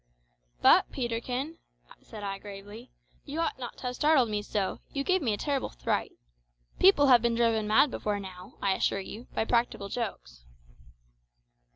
[0.63, 1.59] "But, Peterkin,"
[2.01, 2.89] said I gravely,
[3.23, 6.13] "you ought not to have startled me so; you gave me a terrible fright.
[6.79, 10.43] People have been driven mad before now, I assure you, by practical jokes."